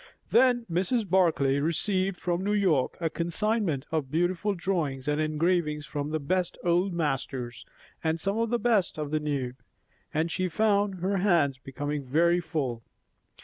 [0.31, 1.07] Then Mrs.
[1.07, 6.57] Barclay received from New York a consignment of beautiful drawings and engravings from the best
[6.63, 7.67] old masters,
[8.03, 9.53] and some of the best of the new;
[10.11, 12.81] and she found her hands becoming very full.